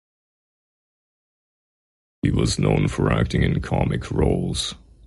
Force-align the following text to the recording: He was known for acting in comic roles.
He 2.23 2.31
was 2.31 2.57
known 2.57 2.87
for 2.87 3.11
acting 3.13 3.43
in 3.43 3.61
comic 3.61 4.09
roles. 4.09 4.73